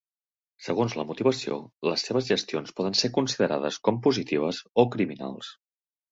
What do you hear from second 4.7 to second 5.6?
o criminals.